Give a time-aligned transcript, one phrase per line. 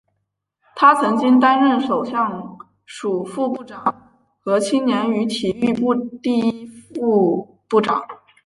[0.75, 2.57] 他曾经担任首相
[2.87, 8.03] 署副部长和青年与体育部第一副部长。